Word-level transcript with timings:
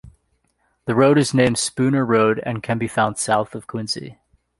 The 0.85 0.95
road 0.95 1.19
is 1.19 1.31
named 1.31 1.59
Spooner 1.59 2.03
Road 2.03 2.41
and 2.43 2.63
can 2.63 2.79
be 2.79 2.87
found 2.87 3.19
south 3.19 3.53
of 3.53 3.67
Quincy. 3.67 4.17